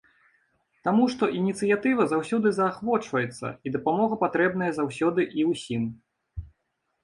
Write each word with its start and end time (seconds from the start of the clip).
Таму 0.87 1.03
што 1.13 1.23
ініцыятыва 1.39 2.07
заўсёды 2.15 2.47
заахвочваецца 2.57 3.47
і 3.67 3.77
дапамога 3.77 4.21
патрэбная 4.25 4.71
заўсёды 4.81 5.31
і 5.41 5.49
ўсім. 5.55 5.83